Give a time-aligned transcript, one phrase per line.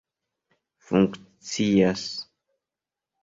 [0.85, 2.05] funkcias